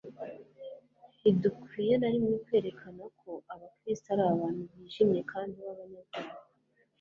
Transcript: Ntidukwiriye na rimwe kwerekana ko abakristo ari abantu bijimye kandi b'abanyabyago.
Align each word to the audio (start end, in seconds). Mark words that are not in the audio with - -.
Ntidukwiriye 1.19 1.95
na 1.97 2.09
rimwe 2.13 2.35
kwerekana 2.45 3.03
ko 3.19 3.31
abakristo 3.53 4.07
ari 4.13 4.23
abantu 4.33 4.61
bijimye 4.73 5.21
kandi 5.31 5.55
b'abanyabyago. 5.65 6.37